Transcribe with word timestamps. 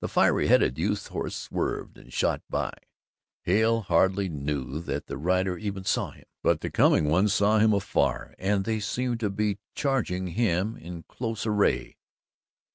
The 0.00 0.08
fiery 0.08 0.46
headed 0.48 0.78
youth's 0.78 1.08
horse 1.08 1.36
swerved 1.36 1.98
and 1.98 2.10
shot 2.10 2.40
by. 2.48 2.72
Hale 3.42 3.82
hardly 3.82 4.30
knew 4.30 4.80
that 4.80 5.08
the 5.08 5.18
rider 5.18 5.58
even 5.58 5.84
saw 5.84 6.12
him, 6.12 6.24
but 6.42 6.62
the 6.62 6.70
coming 6.70 7.10
ones 7.10 7.34
saw 7.34 7.58
him 7.58 7.74
afar 7.74 8.34
and 8.38 8.64
they 8.64 8.80
seemed 8.80 9.20
to 9.20 9.28
be 9.28 9.58
charging 9.74 10.28
him 10.28 10.78
in 10.78 11.02
close 11.02 11.44
array. 11.44 11.98